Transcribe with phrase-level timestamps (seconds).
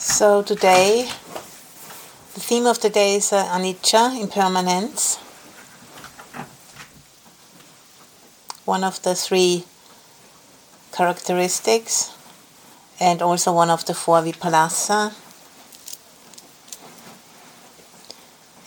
[0.00, 1.10] So today,
[2.34, 5.16] the theme of the day is uh, anicca, impermanence.
[8.64, 9.64] One of the three
[10.92, 12.14] characteristics,
[13.00, 15.14] and also one of the four vipallasa.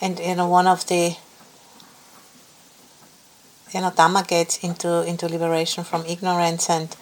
[0.02, 1.16] And you know, one of the
[3.73, 6.93] you know, Dhamma gets into into liberation from ignorance, and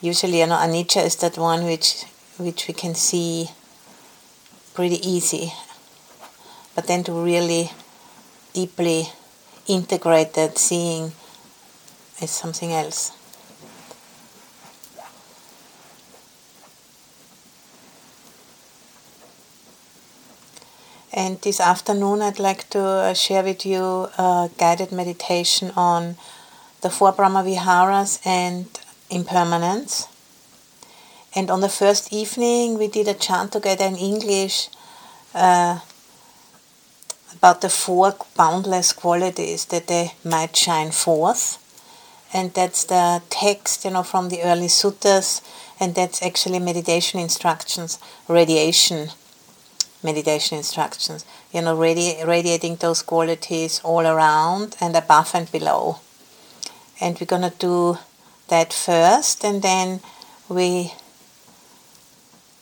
[0.00, 2.06] usually, you know, anicca is that one which
[2.38, 3.48] which we can see
[4.74, 5.52] pretty easy,
[6.74, 7.70] but then to really
[8.52, 9.08] deeply
[9.66, 11.12] integrate that seeing
[12.20, 13.12] is something else.
[21.12, 23.82] And this afternoon, I'd like to uh, share with you
[24.18, 26.16] a guided meditation on
[26.82, 28.66] the four Brahma Viharas and
[29.08, 30.08] impermanence.
[31.36, 34.70] And on the first evening, we did a chant together in English
[35.34, 35.80] uh,
[37.34, 41.62] about the four boundless qualities that they might shine forth.
[42.32, 45.42] And that's the text, you know, from the early suttas,
[45.78, 49.10] and that's actually meditation instructions, radiation
[50.02, 51.24] meditation instructions.
[51.52, 55.98] You know, radi- radiating those qualities all around and above and below.
[57.00, 57.98] And we're gonna do
[58.48, 60.00] that first, and then
[60.48, 60.92] we,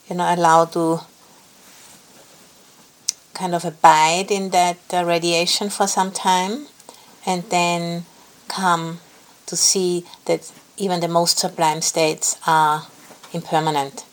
[0.08, 1.00] you know, allow to
[3.32, 6.66] kind of abide in that uh, radiation for some time,
[7.26, 8.04] and then
[8.48, 9.00] come
[9.46, 12.86] to see that even the most sublime states are
[13.32, 14.04] impermanent.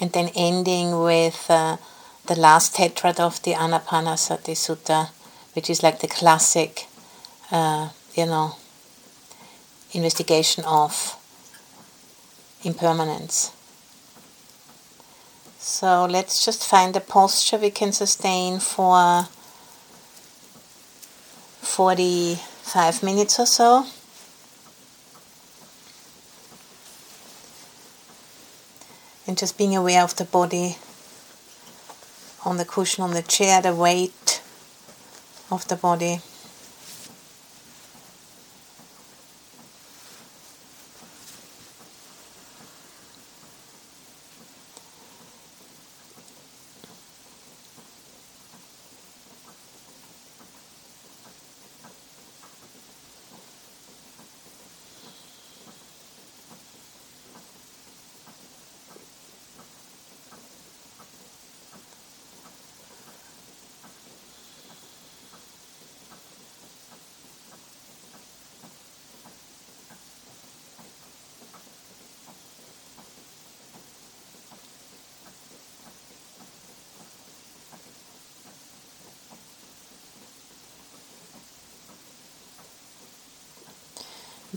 [0.00, 1.78] And then ending with uh,
[2.26, 5.10] the last tetrad of the Anapanasati Sutta,
[5.54, 6.86] which is like the classic,
[7.50, 8.56] uh, you know,
[9.92, 11.16] investigation of
[12.62, 13.55] impermanence.
[15.68, 19.24] So let's just find a posture we can sustain for
[21.60, 23.84] 45 minutes or so.
[29.26, 30.76] And just being aware of the body
[32.44, 34.40] on the cushion on the chair, the weight
[35.50, 36.20] of the body.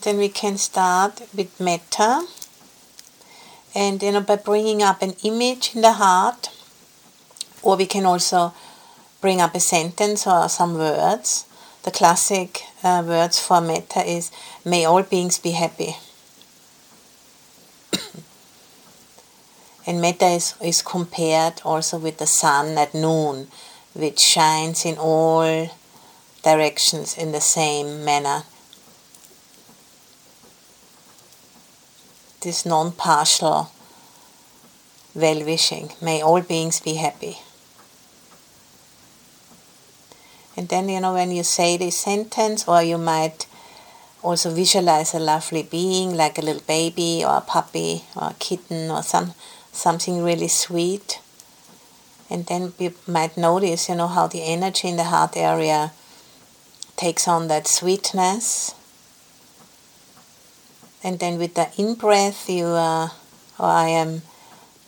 [0.01, 2.25] Then we can start with metta.
[3.75, 6.49] And you know, by bringing up an image in the heart,
[7.61, 8.53] or we can also
[9.19, 11.45] bring up a sentence or some words.
[11.83, 14.31] The classic uh, words for metta is
[14.63, 15.97] May all beings be happy.
[19.87, 23.47] and metta is, is compared also with the sun at noon,
[23.93, 25.69] which shines in all
[26.43, 28.43] directions in the same manner.
[32.41, 33.71] This non partial
[35.15, 35.91] well wishing.
[36.01, 37.37] May all beings be happy.
[40.55, 43.45] And then, you know, when you say this sentence, or you might
[44.21, 48.91] also visualize a lovely being like a little baby or a puppy or a kitten
[48.91, 49.33] or some
[49.71, 51.21] something really sweet.
[52.29, 55.93] And then you might notice, you know, how the energy in the heart area
[56.97, 58.75] takes on that sweetness
[61.03, 63.09] and then with the in breath you uh,
[63.57, 64.21] or I am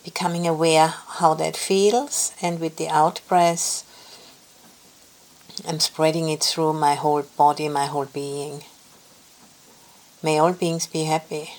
[0.04, 3.84] becoming aware how that feels and with the out breath
[5.66, 8.64] I'm spreading it through my whole body, my whole being.
[10.22, 11.50] May all beings be happy.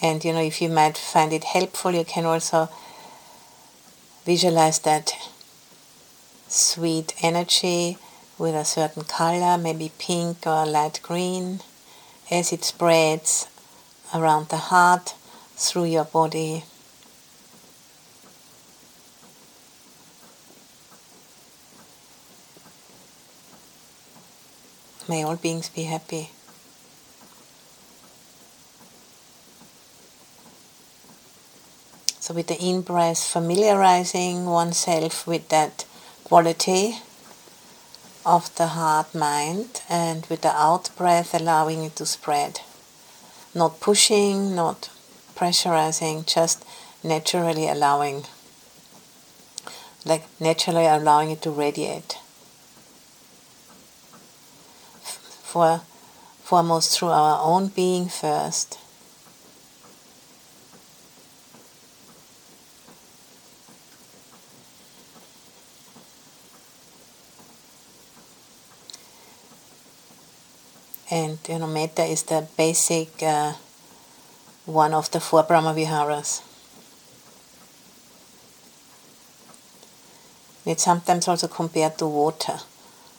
[0.00, 2.70] And you know, if you might find it helpful, you can also
[4.24, 5.12] visualize that
[6.46, 7.98] sweet energy
[8.38, 11.60] with a certain color, maybe pink or light green,
[12.30, 13.48] as it spreads
[14.14, 15.14] around the heart
[15.56, 16.64] through your body.
[25.08, 26.30] May all beings be happy.
[32.20, 35.86] So, with the in breath, familiarizing oneself with that
[36.24, 36.98] quality
[38.28, 42.60] of the heart mind, and with the out breath, allowing it to spread.
[43.54, 44.90] Not pushing, not
[45.34, 46.62] pressurizing, just
[47.02, 48.24] naturally allowing,
[50.04, 52.18] like naturally allowing it to radiate.
[55.50, 55.80] For
[56.42, 58.78] foremost through our own being first
[71.10, 73.52] and you know metta is the basic uh,
[74.66, 76.42] one of the four brahmaviharas
[80.66, 82.58] it's sometimes also compared to water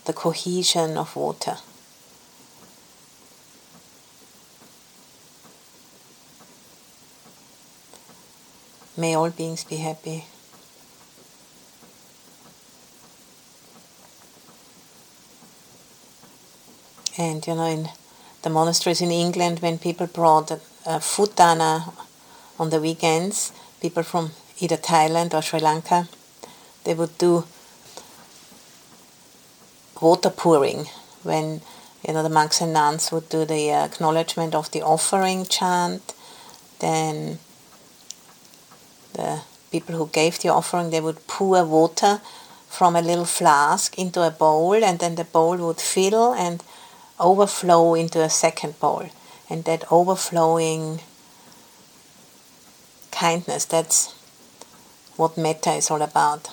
[0.09, 1.57] the cohesion of water.
[8.97, 10.25] May all beings be happy
[17.17, 17.89] And you know, in
[18.43, 20.51] the monasteries in England, when people brought
[20.85, 21.91] uh, food dana
[22.57, 23.51] on the weekends,
[23.81, 26.07] people from either Thailand or Sri Lanka,
[26.83, 27.45] they would do
[30.01, 30.85] water pouring
[31.23, 31.61] when
[32.07, 36.13] you know the monks and nuns would do the acknowledgement of the offering chant.
[36.79, 37.39] Then
[39.13, 39.41] the
[39.71, 42.21] people who gave the offering they would pour water
[42.69, 46.63] from a little flask into a bowl, and then the bowl would fill and
[47.19, 49.09] overflow into a second bowl.
[49.49, 51.01] And that overflowing
[53.11, 54.13] kindness, that's
[55.17, 56.49] what metta is all about.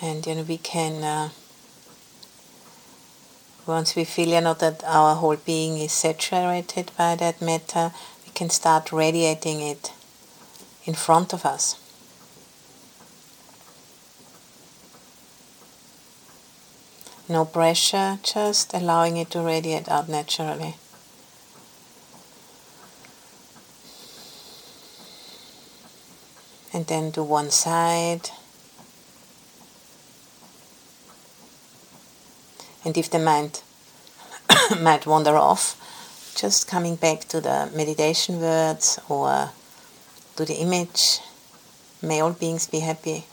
[0.00, 1.30] And you know we can uh,
[3.66, 7.92] once we feel you know that our whole being is saturated by that metta,
[8.24, 9.92] we can start radiating it
[10.88, 11.76] in front of us.
[17.28, 20.76] No pressure, just allowing it to radiate out naturally.
[26.72, 28.30] And then to one side.
[32.82, 33.60] And if the mind
[34.80, 35.76] might wander off,
[36.34, 39.50] just coming back to the meditation words or
[40.38, 41.18] to the image.
[42.00, 43.24] May all beings be happy.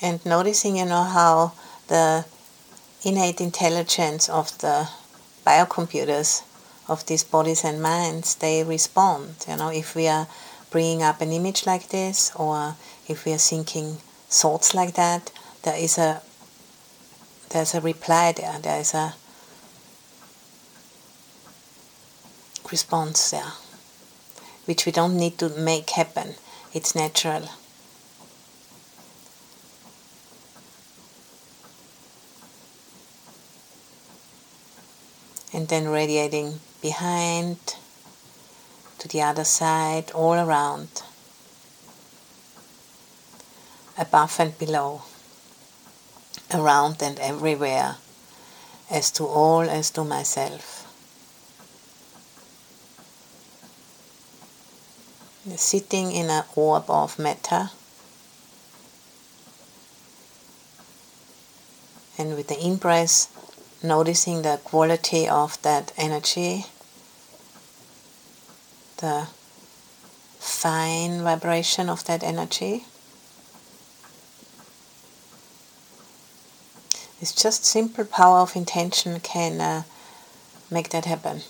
[0.00, 1.54] And noticing, you know, how
[1.88, 2.24] the
[3.02, 4.88] innate intelligence of the
[5.44, 6.44] biocomputers
[6.86, 9.44] of these bodies and minds, they respond.
[9.48, 10.28] You know, if we are
[10.70, 12.76] bringing up an image like this, or
[13.08, 13.96] if we are thinking
[14.28, 15.32] thoughts like that,
[15.64, 16.22] there is a
[17.50, 18.58] there's a reply there.
[18.60, 19.14] There is a
[22.70, 23.52] response there,
[24.64, 26.34] which we don't need to make happen.
[26.72, 27.48] It's natural.
[35.52, 37.76] And then radiating behind
[38.98, 41.02] to the other side, all around,
[43.96, 45.02] above and below,
[46.52, 47.96] around and everywhere,
[48.90, 50.83] as to all as to myself.
[55.56, 57.70] Sitting in an orb of metta.
[62.16, 63.28] And with the in breath,
[63.82, 66.64] noticing the quality of that energy,
[68.98, 69.28] the
[70.38, 72.84] fine vibration of that energy.
[77.20, 79.82] It's just simple power of intention can uh,
[80.70, 81.42] make that happen.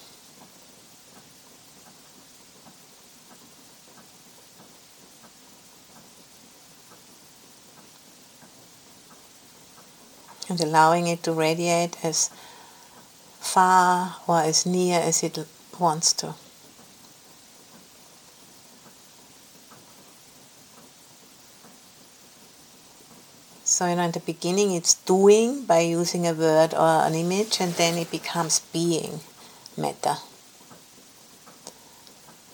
[10.55, 12.31] And allowing it to radiate as
[13.41, 15.37] far or as near as it
[15.81, 16.35] wants to.
[23.65, 27.61] So, you know, in the beginning it's doing by using a word or an image,
[27.61, 29.21] and then it becomes being
[29.77, 30.19] metta.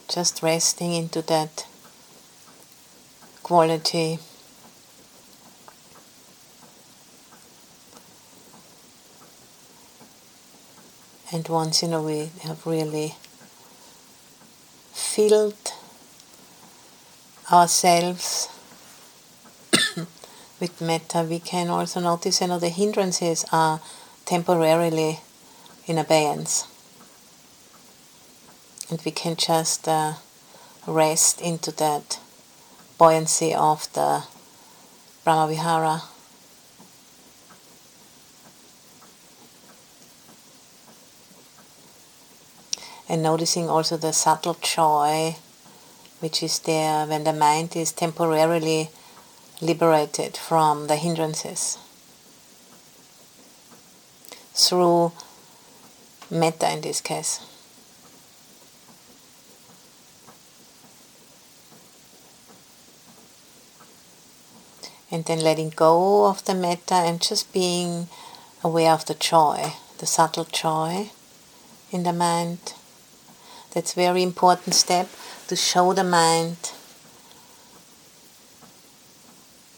[0.08, 1.66] Just resting into that
[3.42, 4.18] quality
[11.32, 13.14] And once in a way, have really
[14.92, 15.72] filled
[17.52, 18.48] ourselves
[20.60, 23.80] with metta, we can also notice, you know, the hindrances are
[24.24, 25.20] temporarily
[25.86, 26.66] in abeyance.
[28.90, 30.14] And we can just uh,
[30.86, 32.18] rest into that
[32.98, 34.24] buoyancy of the
[35.24, 36.02] Brahmavihara.
[43.10, 45.34] And noticing also the subtle joy
[46.20, 48.90] which is there when the mind is temporarily
[49.60, 51.76] liberated from the hindrances
[54.54, 55.10] through
[56.30, 57.40] metta in this case.
[65.10, 68.08] And then letting go of the metta and just being
[68.62, 71.10] aware of the joy, the subtle joy
[71.90, 72.74] in the mind.
[73.72, 75.08] That's very important step
[75.46, 76.72] to show the mind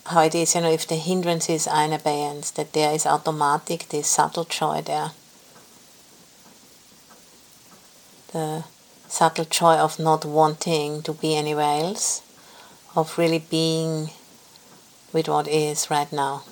[0.07, 3.89] how it is, you know, if the hindrances are in abeyance, that there is automatic
[3.89, 5.11] this subtle joy there.
[8.33, 8.65] The
[9.09, 12.23] subtle joy of not wanting to be anywhere else,
[12.97, 14.11] of really being
[15.13, 16.45] with what is right now.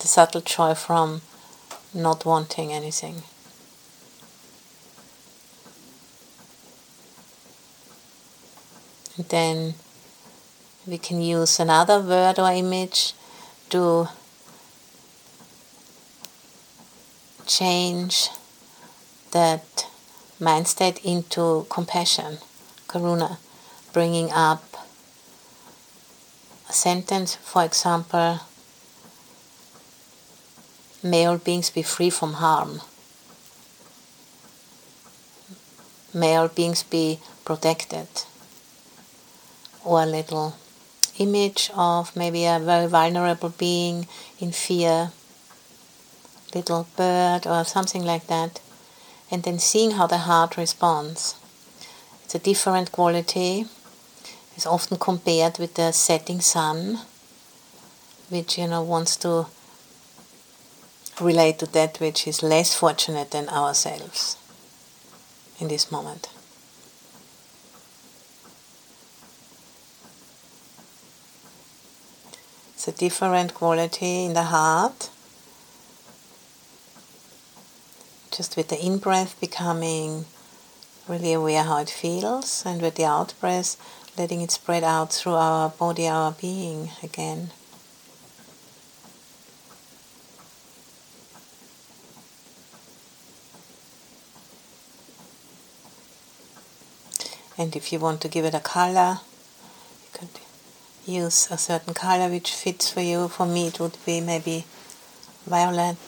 [0.00, 1.22] The subtle joy from
[1.94, 3.22] not wanting anything.
[9.28, 9.74] then
[10.86, 13.12] we can use another word or image
[13.68, 14.08] to
[17.46, 18.30] change
[19.32, 19.86] that
[20.38, 22.38] mind state into compassion,
[22.88, 23.38] karuna,
[23.92, 24.62] bringing up
[26.68, 28.40] a sentence, for example,
[31.02, 32.80] may all beings be free from harm.
[36.12, 38.08] May all beings be protected
[39.84, 40.56] or a little
[41.18, 44.06] image of maybe a very vulnerable being
[44.38, 45.12] in fear,
[46.54, 48.60] little bird or something like that,
[49.30, 51.36] and then seeing how the heart responds.
[52.24, 53.66] It's a different quality.
[54.56, 57.00] It's often compared with the setting sun,
[58.28, 59.46] which you know wants to
[61.20, 64.36] relate to that which is less fortunate than ourselves
[65.58, 66.28] in this moment.
[72.74, 75.10] It's a different quality in the heart.
[78.30, 80.24] Just with the in breath becoming
[81.06, 83.76] really aware how it feels, and with the out breath
[84.16, 87.50] letting it spread out through our body, our being again.
[97.60, 99.20] And if you want to give it a color,
[100.02, 100.40] you could
[101.04, 103.28] use a certain color which fits for you.
[103.28, 104.64] For me, it would be maybe
[105.44, 105.98] violet.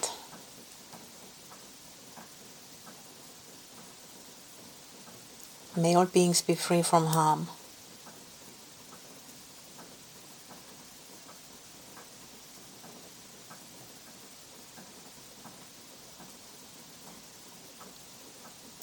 [5.76, 7.48] May all beings be free from harm.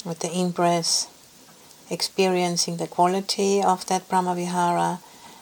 [0.06, 1.08] With the in breath,
[1.90, 5.00] experiencing the quality of that Brahmavihara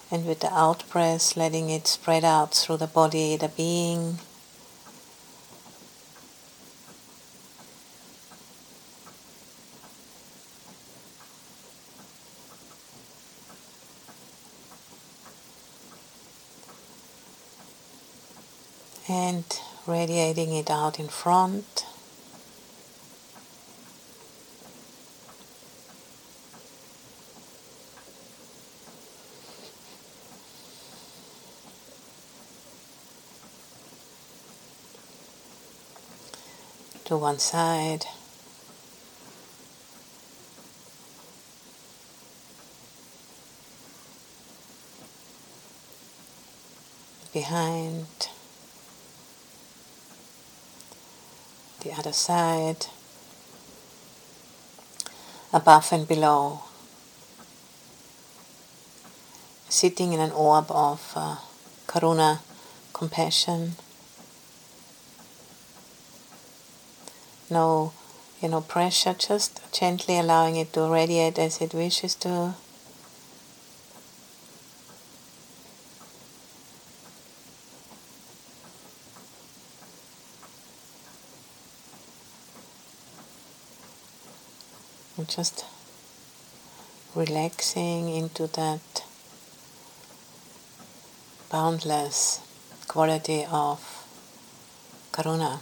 [0.09, 4.19] and with the out breath, letting it spread out through the body, the being.
[19.09, 19.45] And
[19.85, 21.86] radiating it out in front.
[37.17, 38.05] One side.
[47.33, 48.29] Behind
[51.81, 52.87] the other side,
[55.53, 56.61] above and below,
[59.69, 61.35] sitting in an orb of uh,
[61.85, 62.39] karuna,
[62.93, 63.75] compassion.
[67.49, 67.93] No
[68.41, 72.53] you know pressure just gently allowing it to radiate as it wishes to
[85.17, 85.65] and just
[87.15, 89.03] relaxing into that
[91.49, 92.39] boundless
[92.87, 93.79] quality of
[95.11, 95.59] karuna.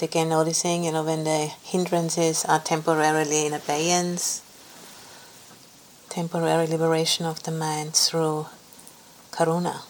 [0.00, 4.40] And again, noticing, you know, when the hindrances are temporarily in abeyance,
[6.08, 8.46] temporary liberation of the mind through
[9.30, 9.82] karuna.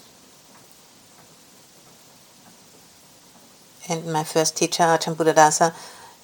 [3.88, 5.76] And my first teacher, Ajahn Buddhadasa,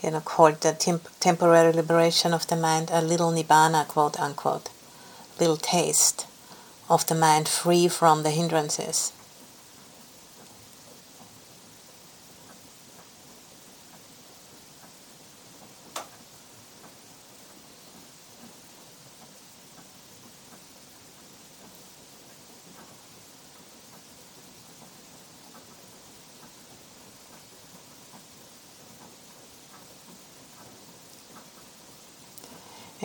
[0.02, 4.68] you know, called the temp- temporary liberation of the mind a little nibbana, quote unquote,
[5.38, 6.26] little taste
[6.90, 9.12] of the mind free from the hindrances.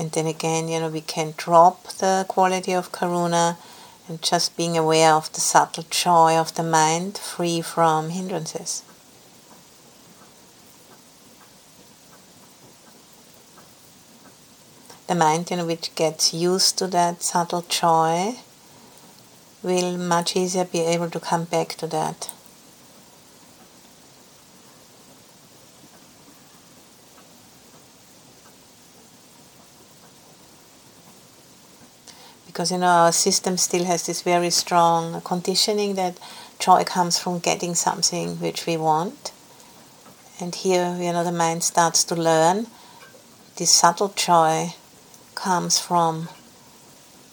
[0.01, 3.57] And then again, you know, we can drop the quality of karuna
[4.07, 8.81] and just being aware of the subtle joy of the mind, free from hindrances.
[15.05, 18.37] The mind, you know, which gets used to that subtle joy,
[19.61, 22.31] will much easier be able to come back to that.
[32.51, 36.19] Because you know our system still has this very strong conditioning that
[36.59, 39.31] joy comes from getting something which we want.
[40.41, 42.67] And here you know the mind starts to learn.
[43.55, 44.73] This subtle joy
[45.33, 46.27] comes from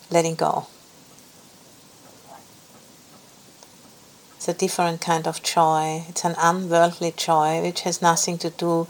[0.08, 0.66] letting go.
[4.36, 8.86] It's a different kind of joy it's an unworldly joy which has nothing to do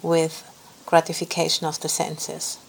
[0.00, 0.44] with
[0.86, 2.61] gratification of the senses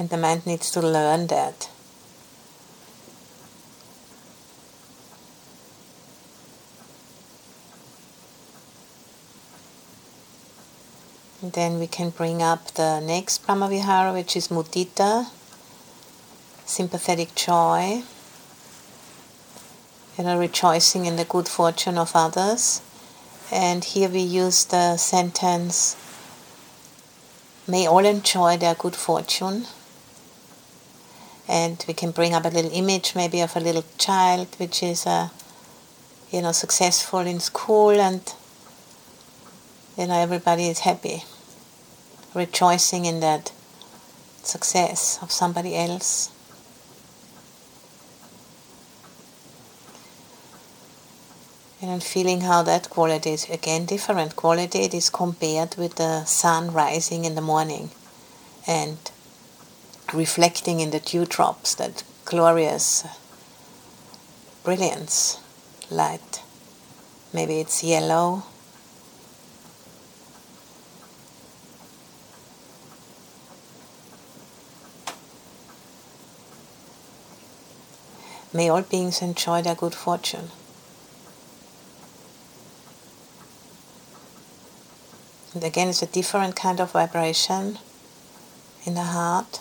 [0.00, 1.68] And the mind needs to learn that.
[11.42, 15.26] And then we can bring up the next Brahmavihara, which is mudita,
[16.64, 18.02] sympathetic joy,
[20.16, 22.80] you know, rejoicing in the good fortune of others.
[23.52, 25.94] And here we use the sentence,
[27.68, 29.66] may all enjoy their good fortune
[31.50, 35.06] and we can bring up a little image maybe of a little child which is
[35.06, 35.28] uh,
[36.30, 38.34] you know successful in school and
[39.98, 41.24] you know everybody is happy
[42.34, 43.52] rejoicing in that
[44.42, 46.30] success of somebody else.
[51.82, 56.72] And feeling how that quality is again different quality it is compared with the sun
[56.72, 57.90] rising in the morning
[58.66, 58.98] and
[60.12, 63.04] reflecting in the dewdrops, that glorious
[64.62, 65.40] brilliance,
[65.90, 66.42] light.
[67.32, 68.44] Maybe it's yellow.
[78.52, 80.50] May all beings enjoy their good fortune.
[85.54, 87.78] And again, it's a different kind of vibration
[88.84, 89.60] in the heart.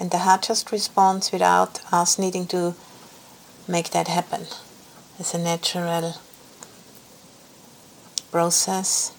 [0.00, 2.74] And the heart just responds without us needing to
[3.66, 4.46] make that happen.
[5.18, 6.14] It's a natural
[8.30, 9.12] process.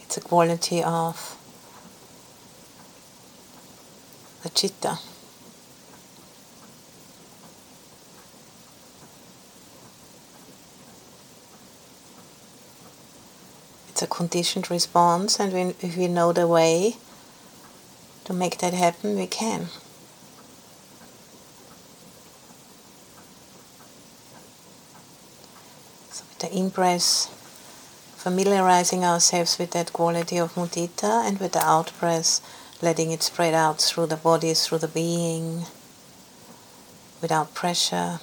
[0.00, 1.36] It's a quality of
[4.42, 4.98] the chitta.
[13.88, 16.96] It's a conditioned response, and if we know the way,
[18.32, 19.66] to make that happen, we can.
[26.10, 27.28] So with the in-breath,
[28.16, 32.40] familiarizing ourselves with that quality of mudita and with the out-breath,
[32.80, 35.66] letting it spread out through the body, through the being,
[37.20, 38.20] without pressure.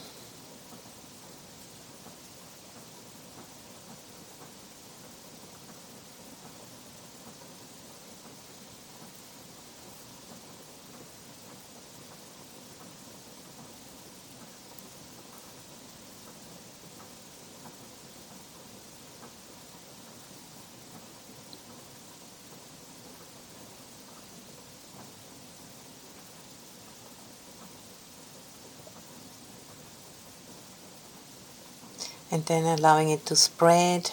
[32.31, 34.11] And then allowing it to spread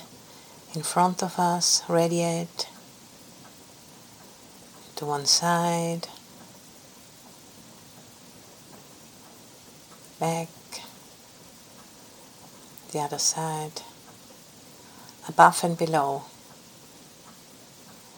[0.75, 2.69] in front of us, radiate
[4.97, 6.09] to one side,
[10.19, 10.49] back,
[12.93, 13.83] the other side,
[15.29, 16.23] above and below,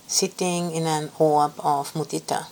[0.07, 2.47] sitting in an orb of mudita.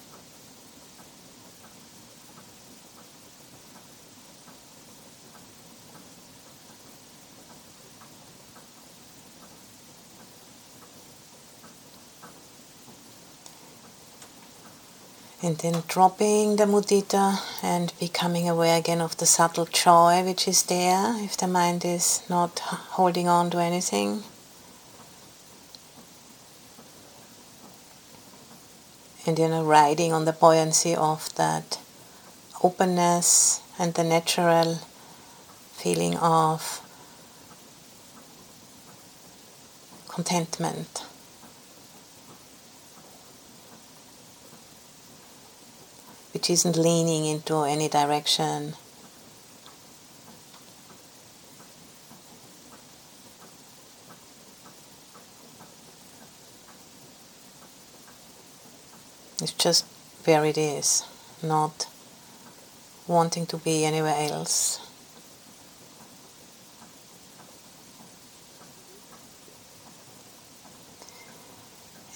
[15.47, 20.65] And then dropping the mudita and becoming aware again of the subtle joy which is
[20.65, 24.25] there if the mind is not holding on to anything.
[29.25, 31.79] And you know, riding on the buoyancy of that
[32.65, 34.81] openness and the natural
[35.75, 36.81] feeling of
[40.09, 41.05] contentment.
[46.37, 48.75] Which isn't leaning into any direction.
[59.41, 59.87] It's just
[60.27, 61.05] where it is,
[61.43, 61.87] not
[63.07, 64.86] wanting to be anywhere else.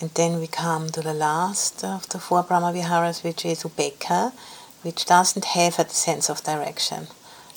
[0.01, 4.33] And then we come to the last of the four Brahma Viharas, which is Upekkha,
[4.81, 7.09] which doesn't have a sense of direction.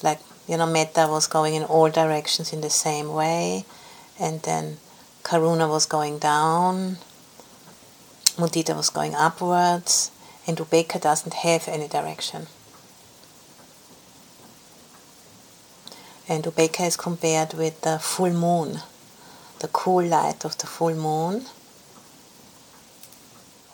[0.01, 3.63] Like, you know, Metta was going in all directions in the same way,
[4.19, 4.77] and then
[5.23, 6.97] Karuna was going down,
[8.35, 10.11] Mudita was going upwards,
[10.45, 12.47] and Upekkha doesn't have any direction.
[16.27, 18.81] And Upekkha is compared with the full moon,
[19.59, 21.45] the cool light of the full moon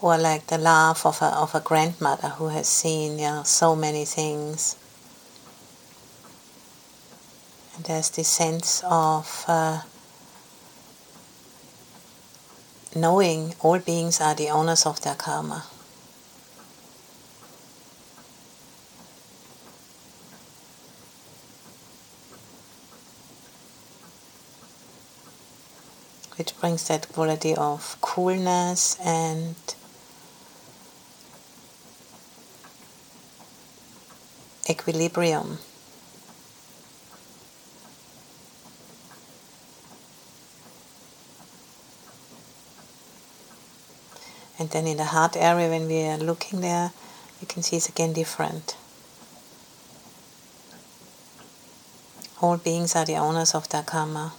[0.02, 3.76] or like the laugh of a, of a grandmother who has seen you know, so
[3.76, 4.78] many things.
[7.76, 9.82] And there's this sense of uh,
[12.96, 15.66] knowing all beings are the owners of their karma.
[26.38, 29.56] Which brings that quality of coolness and
[34.70, 35.58] equilibrium.
[44.60, 46.92] And then in the heart area, when we are looking there,
[47.40, 48.76] you can see it's again different.
[52.42, 54.34] All beings are the owners of their karma.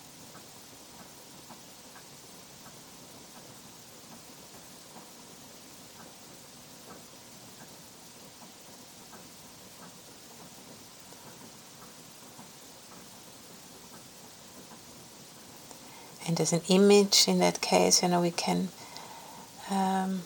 [16.40, 18.68] As an image in that case, you know, we can,
[19.70, 20.22] um,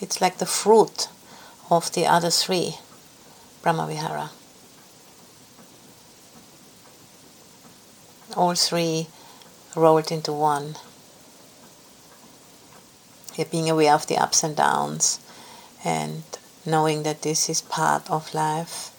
[0.00, 1.08] it's like the fruit
[1.70, 2.74] of the other three
[3.62, 4.30] Brahmavihara.
[8.36, 9.08] All three
[9.76, 10.76] rolled into one.
[13.36, 15.20] Yeah, being aware of the ups and downs
[15.84, 16.22] and
[16.66, 18.90] knowing that this is part of life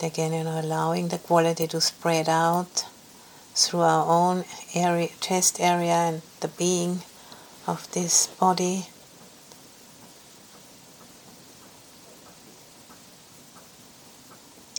[0.00, 2.86] And again, you know, allowing the quality to spread out
[3.54, 7.02] through our own area, chest area and the being
[7.66, 8.86] of this body.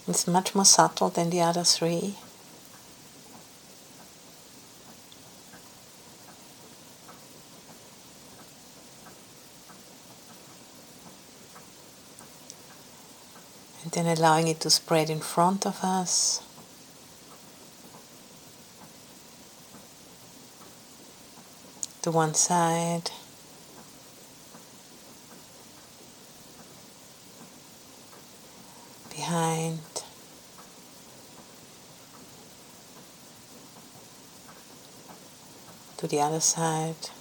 [0.07, 2.15] It's much more subtle than the other three.
[14.01, 16.41] And allowing it to spread in front of us.
[22.01, 23.11] To one side.
[29.15, 29.79] Behind.
[35.97, 37.11] To the other side.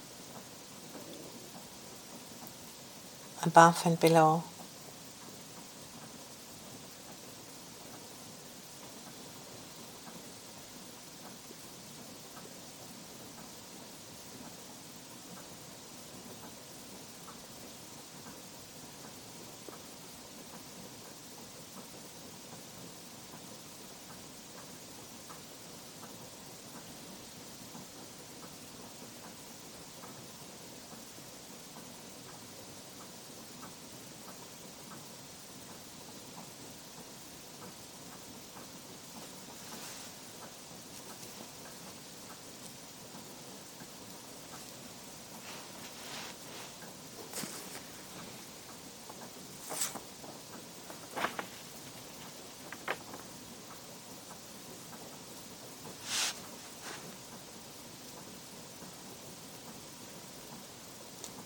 [3.43, 4.50] Above and below.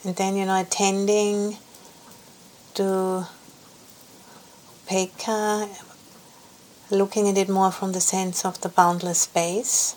[0.05, 1.57] And then, you know, attending
[2.75, 3.25] to
[4.85, 5.67] Upekkha,
[6.91, 9.95] looking at it more from the sense of the boundless space.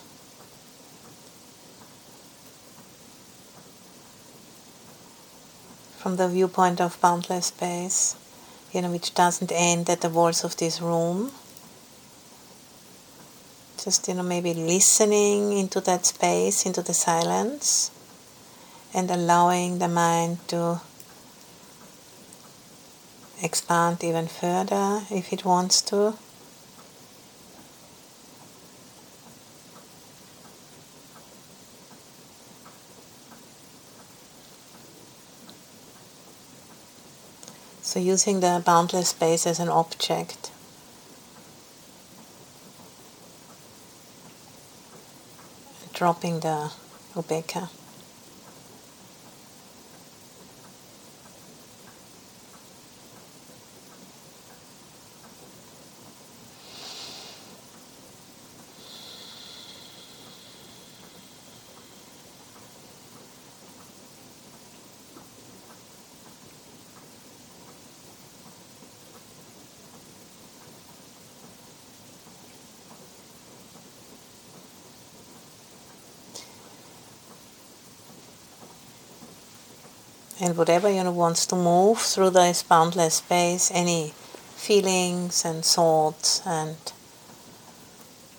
[5.98, 8.16] From the viewpoint of boundless space,
[8.72, 11.32] you know, which doesn't end at the walls of this room.
[13.84, 17.90] Just, you know, maybe listening into that space, into the silence,
[18.98, 20.80] and allowing the mind to
[23.40, 26.14] expand even further if it wants to.
[37.82, 40.50] So using the boundless space as an object.
[45.92, 46.72] Dropping the
[47.14, 47.68] upekkha.
[80.48, 84.14] And whatever you know wants to move through this boundless space, any
[84.56, 86.78] feelings and thoughts and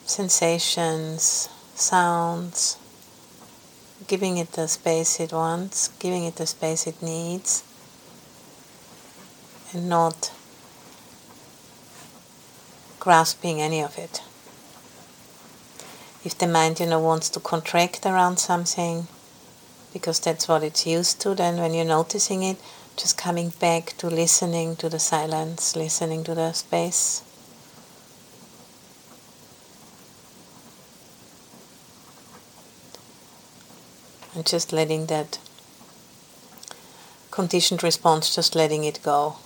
[0.06, 2.78] sensations, sounds,
[4.08, 7.64] giving it the space it wants, giving it the space it needs,
[9.72, 10.32] and not
[13.00, 14.24] grasping any of it.
[16.26, 19.08] If the mind, you know, wants to contract around something,
[19.94, 21.36] because that's what it's used to.
[21.36, 22.58] Then, when you're noticing it,
[22.98, 27.24] just coming back to listening to the silence, listening to the space.
[34.36, 35.40] And just letting that
[37.32, 39.38] conditioned response, just letting it go.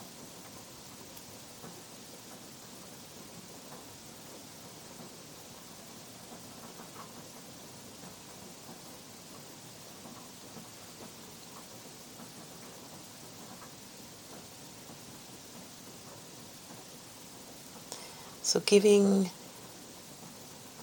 [18.54, 19.32] So giving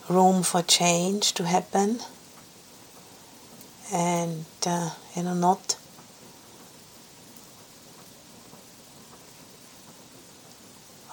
[0.09, 2.01] room for change to happen
[3.93, 5.77] and uh, you know not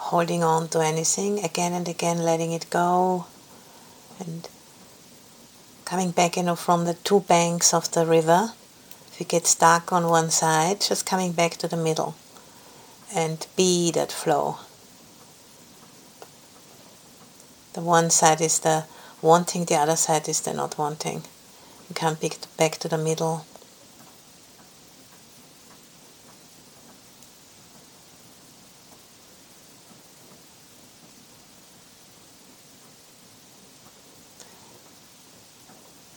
[0.10, 3.28] holding on to anything again and again letting it go
[4.20, 4.50] and
[5.86, 8.54] coming back you know from the two banks of the river.
[9.12, 12.16] If you get stuck on one side just coming back to the middle
[13.14, 14.58] and be that flow
[17.78, 18.86] the one side is the
[19.22, 21.22] wanting, the other side is the not wanting.
[21.88, 22.18] You come
[22.58, 23.46] back to the middle.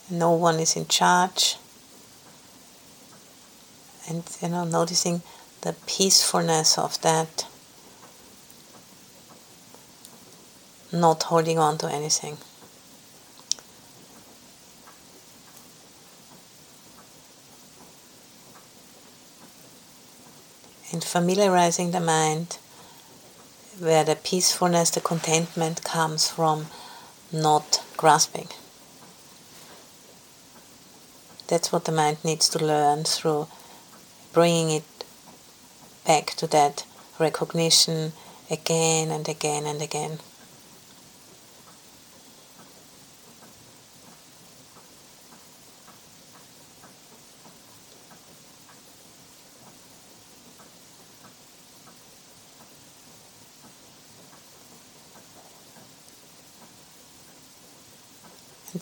[0.08, 1.58] No one is in charge.
[4.08, 5.20] And you know, noticing
[5.60, 7.49] the peacefulness of that.
[10.92, 12.36] Not holding on to anything.
[20.92, 22.58] And familiarizing the mind
[23.78, 26.66] where the peacefulness, the contentment comes from
[27.32, 28.48] not grasping.
[31.46, 33.48] That's what the mind needs to learn through
[34.32, 34.84] bringing it
[36.06, 36.84] back to that
[37.18, 38.12] recognition
[38.50, 40.18] again and again and again.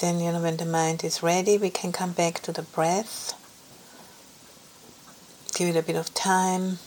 [0.08, 3.34] Then, you know, when the mind is ready, we can come back to the breath.
[5.54, 6.78] Give it a bit of time.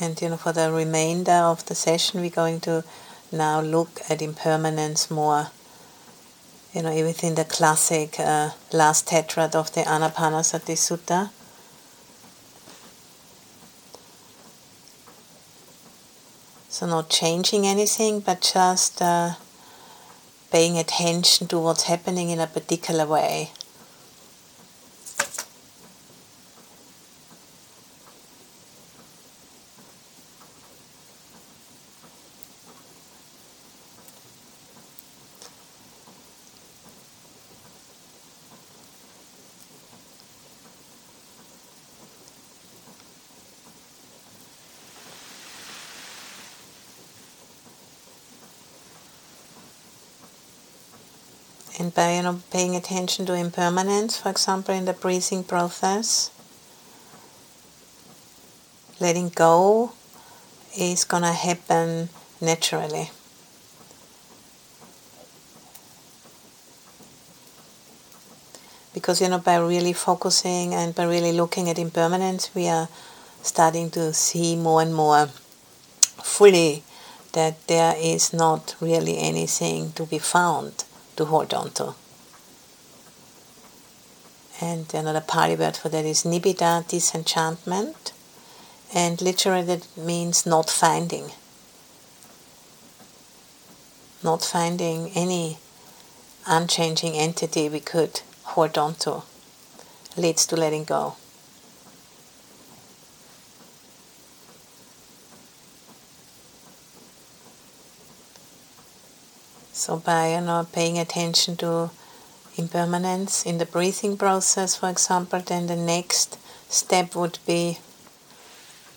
[0.00, 2.82] And, you know, for the remainder of the session, we're going to
[3.30, 5.50] now look at impermanence more
[6.74, 11.30] you know, within the classic uh, last tetrad of the Anapanasati Sutta.
[16.78, 19.32] So, not changing anything, but just uh,
[20.52, 23.50] paying attention to what's happening in a particular way.
[51.98, 56.30] By you know paying attention to impermanence for example in the breathing process.
[59.00, 59.90] Letting go
[60.78, 62.08] is gonna happen
[62.40, 63.10] naturally.
[68.94, 72.88] Because you know by really focusing and by really looking at impermanence we are
[73.42, 75.26] starting to see more and more
[76.22, 76.84] fully
[77.32, 80.84] that there is not really anything to be found
[81.18, 81.94] to hold on to.
[84.60, 88.12] And another Pali word for that is nibbida, disenchantment.
[88.92, 91.30] And literally that means not finding.
[94.24, 95.58] Not finding any
[96.46, 99.22] unchanging entity we could hold on to
[100.16, 101.14] leads to letting go.
[109.88, 111.88] So by you know paying attention to
[112.58, 116.36] impermanence in the breathing process, for example, then the next
[116.68, 117.78] step would be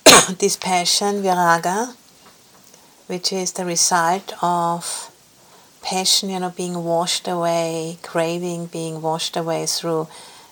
[0.38, 1.96] dispassion, viraga,
[3.08, 5.10] which is the result of
[5.82, 10.10] passion, you know, being washed away, craving being washed away through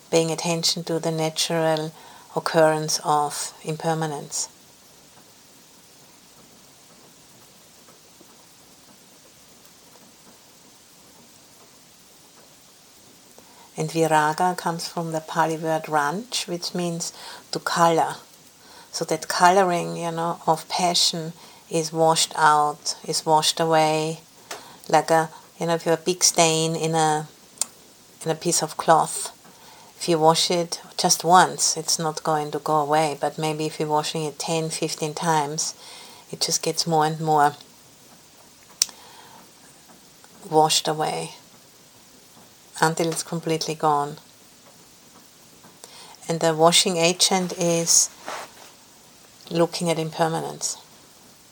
[0.09, 1.91] paying attention to the natural
[2.33, 4.47] occurrence of impermanence.
[13.79, 17.13] And viraga comes from the Pali word ranj, which means
[17.53, 18.15] to color.
[18.91, 21.31] So that coloring, you know, of passion
[21.69, 24.19] is washed out, is washed away,
[24.89, 27.29] like a, you know, if you have a big stain in a,
[28.25, 29.31] in a piece of cloth.
[29.97, 33.17] If you wash it just once, it's not going to go away.
[33.21, 35.73] But maybe if you're washing it 10, 15 times,
[36.33, 37.53] it just gets more and more
[40.49, 41.35] washed away
[42.81, 44.17] until it's completely gone.
[46.27, 48.09] And the washing agent is
[49.49, 50.77] looking at impermanence.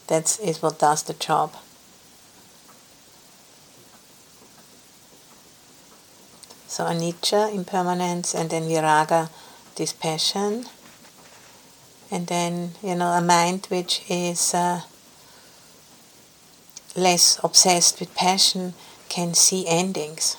[0.08, 1.54] That is what does the job.
[6.68, 9.30] So anicca, impermanence, and then viraga,
[9.76, 10.66] dispassion.
[12.12, 14.82] And then, you know, a mind which is uh,
[16.96, 18.76] less obsessed with passion
[19.10, 20.38] can see endings.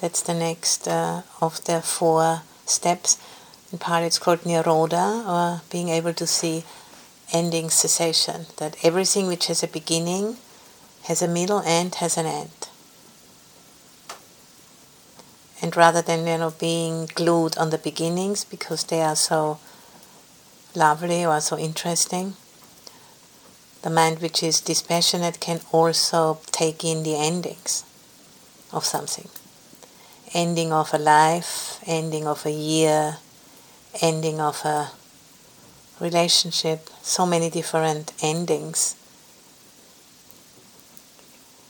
[0.00, 3.18] That's the next uh, of the four steps.
[3.70, 6.64] In Pali it's called Nirodha, or being able to see
[7.32, 8.46] ending cessation.
[8.56, 10.38] That everything which has a beginning
[11.02, 12.68] has a middle and has an end.
[15.60, 19.58] And rather than you know being glued on the beginnings because they are so
[20.74, 22.36] lovely or so interesting,
[23.82, 27.84] the mind which is dispassionate can also take in the endings
[28.72, 29.28] of something
[30.32, 33.18] ending of a life, ending of a year,
[34.00, 34.90] ending of a
[36.00, 38.94] relationship, so many different endings,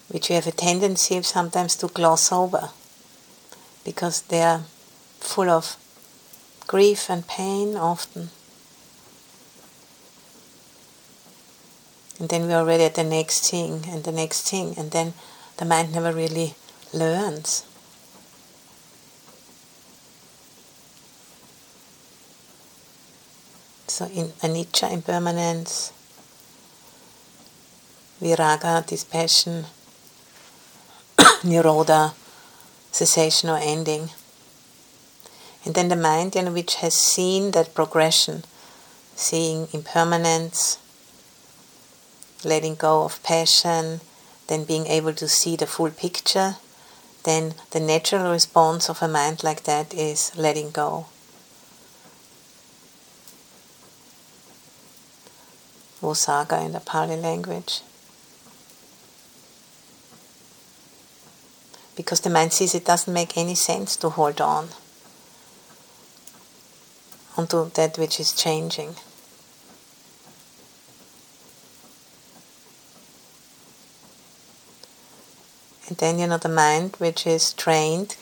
[0.08, 2.70] which we have a tendency sometimes to gloss over
[3.84, 4.62] because they are
[5.18, 5.76] full of
[6.66, 8.30] grief and pain often.
[12.18, 15.14] And then we're already at the next thing and the next thing, and then
[15.56, 16.54] the mind never really
[16.92, 17.64] learns.
[24.00, 25.92] So in anicca, impermanence,
[28.18, 29.66] viraga, dispassion,
[31.18, 32.14] nirodha,
[32.90, 34.08] cessation or ending.
[35.66, 38.44] And then the mind, you know, which has seen that progression,
[39.16, 40.78] seeing impermanence,
[42.42, 44.00] letting go of passion,
[44.46, 46.56] then being able to see the full picture,
[47.24, 51.04] then the natural response of a mind like that is letting go.
[56.00, 57.82] Vossagga in the Pali language.
[61.96, 64.70] Because the mind sees it doesn't make any sense to hold on
[67.36, 68.94] onto that which is changing.
[75.88, 78.16] And then, you know, the mind, which is trained,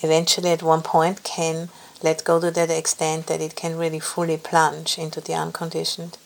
[0.00, 1.68] eventually at one point can
[2.02, 6.16] let go to that extent that it can really fully plunge into the unconditioned.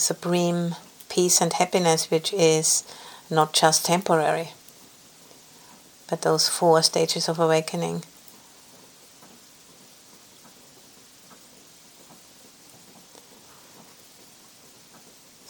[0.00, 0.74] Supreme
[1.08, 2.84] peace and happiness, which is
[3.28, 4.50] not just temporary,
[6.08, 8.02] but those four stages of awakening.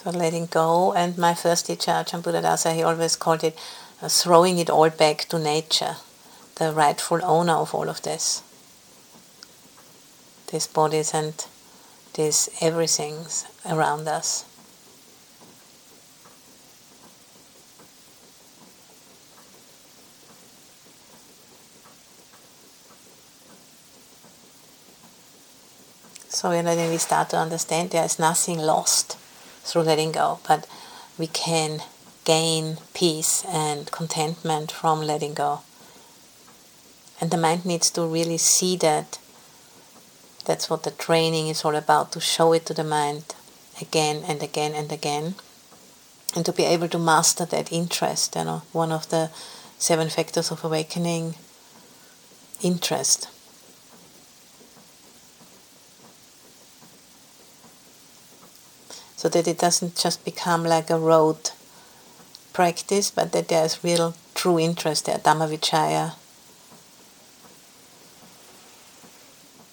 [0.03, 3.57] So letting go, and my first teacher, Ajahn Buddhadasa, he always called it
[4.03, 5.96] uh, throwing it all back to nature,
[6.57, 8.42] the rightful owner of all of this.
[10.51, 11.34] These bodies and
[12.14, 14.44] these everythings around us.
[26.28, 29.18] So you know, then we start to understand there is nothing lost
[29.62, 30.66] through letting go, but
[31.18, 31.82] we can
[32.24, 35.61] gain peace and contentment from letting go.
[37.20, 39.18] And the mind needs to really see that.
[40.46, 43.34] That's what the training is all about to show it to the mind
[43.81, 45.35] again and again and again.
[46.35, 49.31] And to be able to master that interest, you know, one of the
[49.78, 51.35] seven factors of awakening
[52.62, 53.28] interest.
[59.20, 61.53] so that it doesn't just become like a rote
[62.55, 66.14] practice, but that there's real true interest there, Dhammavichaya.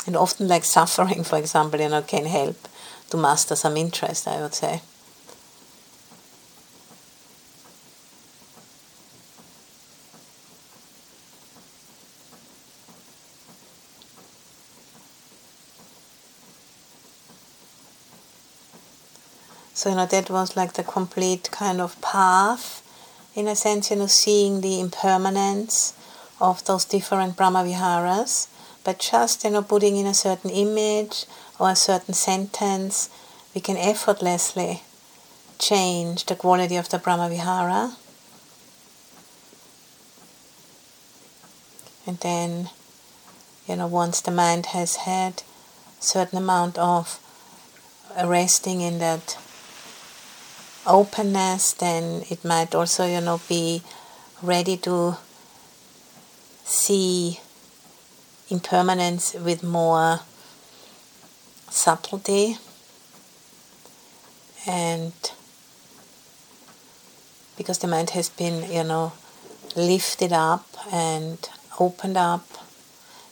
[0.06, 2.68] And often, like suffering, for example, you know, can help
[3.10, 4.82] to master some interest, I would say.
[19.74, 22.82] So, you know, that was like the complete kind of path,
[23.36, 25.94] in a sense, you know, seeing the impermanence
[26.42, 28.48] of those different Brahmaviharas,
[28.88, 31.26] but just, you know, putting in a certain image
[31.60, 33.10] or a certain sentence,
[33.54, 34.82] we can effortlessly
[35.60, 37.96] change the quality of the Brahmavihara.
[42.06, 42.70] And then,
[43.68, 45.44] you know, once the mind has had
[46.00, 47.20] a certain amount of
[48.24, 49.38] resting in that
[50.86, 53.82] openness, then it might also, you know, be
[54.42, 55.18] ready to
[56.64, 57.42] see
[58.50, 60.22] impermanence with more
[61.70, 62.58] subtlety
[64.66, 65.14] and
[67.58, 69.14] because the mind has been, you know,
[69.76, 72.48] lifted up and opened up,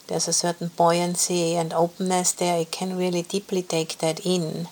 [0.07, 4.67] there's a certain buoyancy and openness there, it can really deeply take that in.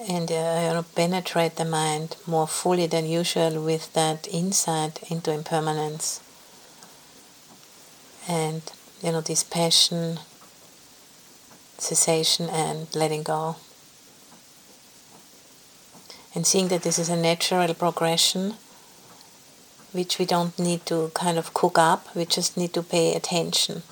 [0.00, 6.20] And uh, penetrate the mind more fully than usual with that insight into impermanence.
[8.28, 8.62] And
[9.02, 10.18] you know this passion
[11.78, 13.56] cessation and letting go.
[16.34, 18.54] And seeing that this is a natural progression
[19.92, 23.82] which we don't need to kind of cook up we just need to pay attention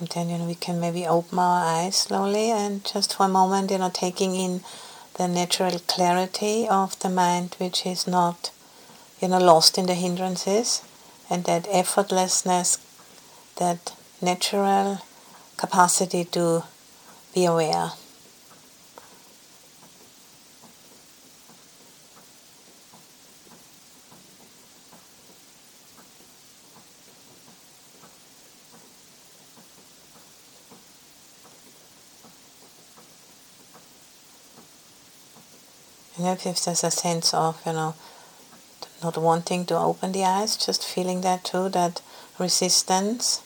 [0.00, 3.28] And then, you know, we can maybe open our eyes slowly and just for a
[3.28, 4.62] moment, you know, taking in
[5.14, 8.50] the natural clarity of the mind, which is not,
[9.20, 10.82] you know, lost in the hindrances,
[11.28, 12.78] and that effortlessness,
[13.56, 15.02] that natural
[15.58, 16.64] capacity to
[17.34, 17.90] be aware.
[36.16, 37.94] And if there's a sense of, you know,
[39.02, 42.02] not wanting to open the eyes, just feeling that too, that
[42.38, 43.42] resistance